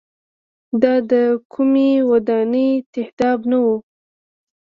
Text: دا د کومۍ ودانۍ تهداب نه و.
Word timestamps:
دا 0.81 0.93
د 1.11 1.13
کومۍ 1.53 1.91
ودانۍ 2.09 2.69
تهداب 2.93 3.39
نه 3.51 3.57
و. 3.65 3.67